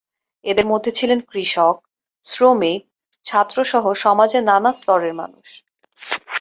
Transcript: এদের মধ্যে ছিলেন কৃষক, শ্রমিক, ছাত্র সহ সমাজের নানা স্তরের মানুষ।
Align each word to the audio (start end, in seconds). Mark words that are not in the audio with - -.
এদের 0.45 0.65
মধ্যে 0.65 0.91
ছিলেন 0.91 1.19
কৃষক, 1.31 1.75
শ্রমিক, 2.25 2.81
ছাত্র 3.25 3.57
সহ 3.63 3.85
সমাজের 3.95 4.43
নানা 4.43 4.71
স্তরের 4.73 5.13
মানুষ। 5.13 5.47